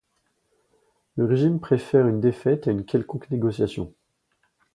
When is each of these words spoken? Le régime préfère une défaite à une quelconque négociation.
Le 1.15 1.25
régime 1.25 1.59
préfère 1.59 2.07
une 2.07 2.19
défaite 2.21 2.67
à 2.67 2.71
une 2.71 2.85
quelconque 2.85 3.29
négociation. 3.29 3.93